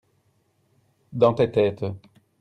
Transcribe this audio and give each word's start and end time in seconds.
dans 1.13 1.35
tes 1.35 1.51
têtes. 1.51 1.85